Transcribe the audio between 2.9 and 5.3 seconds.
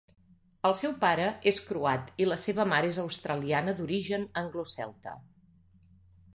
és australiana d'origen anglo-celta.